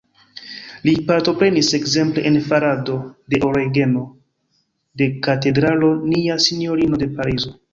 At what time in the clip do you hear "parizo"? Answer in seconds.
7.21-7.59